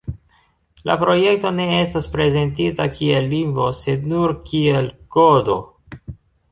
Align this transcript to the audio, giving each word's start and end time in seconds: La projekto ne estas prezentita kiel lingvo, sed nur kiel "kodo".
La 0.89 0.95
projekto 1.01 1.51
ne 1.59 1.67
estas 1.81 2.09
prezentita 2.17 2.89
kiel 2.97 3.31
lingvo, 3.35 3.71
sed 3.83 4.11
nur 4.15 4.35
kiel 4.51 4.93
"kodo". 5.17 5.63